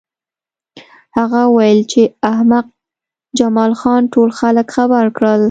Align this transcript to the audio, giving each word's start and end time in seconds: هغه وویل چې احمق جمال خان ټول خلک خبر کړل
هغه 1.17 1.41
وویل 1.47 1.79
چې 1.91 2.01
احمق 2.31 2.65
جمال 3.37 3.71
خان 3.79 4.01
ټول 4.13 4.29
خلک 4.39 4.67
خبر 4.75 5.05
کړل 5.17 5.39